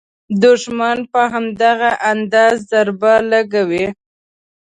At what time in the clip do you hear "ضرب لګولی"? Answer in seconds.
2.69-3.85